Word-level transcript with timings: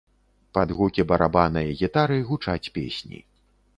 Пад 0.57 0.71
гукі 0.77 1.05
барабана 1.11 1.59
і 1.73 1.75
гітары 1.81 2.17
гучаць 2.31 2.71
песні. 2.79 3.19